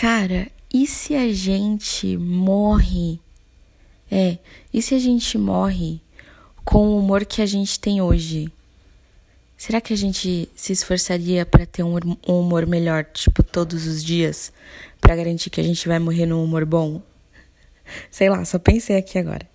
[0.00, 3.20] Cara, e se a gente morre?
[4.10, 4.38] É,
[4.72, 6.00] e se a gente morre
[6.64, 8.50] com o humor que a gente tem hoje?
[9.58, 14.50] Será que a gente se esforçaria para ter um humor melhor, tipo, todos os dias,
[15.02, 17.02] para garantir que a gente vai morrer num humor bom?
[18.10, 19.46] Sei lá, só pensei aqui agora.